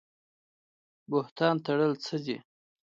بهتان 1.09 1.55
تړل 1.65 1.93
څه 2.05 2.15
دي؟ 2.25 2.37